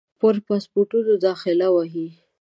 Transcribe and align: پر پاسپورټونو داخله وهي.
پر 0.19 0.35
پاسپورټونو 0.47 1.13
داخله 1.27 1.67
وهي. 1.75 2.07